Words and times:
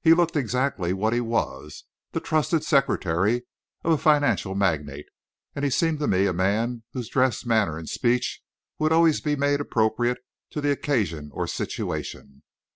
He 0.00 0.14
looked 0.14 0.36
exactly 0.36 0.92
what 0.92 1.12
he 1.12 1.20
was, 1.20 1.86
the 2.12 2.20
trusted 2.20 2.62
secretary 2.62 3.46
of 3.82 3.90
a 3.90 3.98
financial 3.98 4.54
magnate, 4.54 5.06
and 5.56 5.64
he 5.64 5.72
seemed 5.72 5.98
to 5.98 6.06
me 6.06 6.28
a 6.28 6.32
man 6.32 6.84
whose 6.92 7.08
dress, 7.08 7.44
manner, 7.44 7.76
and 7.76 7.88
speech 7.88 8.42
would 8.78 8.92
always 8.92 9.20
be 9.20 9.34
made 9.34 9.60
appropriate 9.60 10.18
to 10.50 10.60
the 10.60 10.70
occasion 10.70 11.30
or 11.34 11.48
situation. 11.48 12.44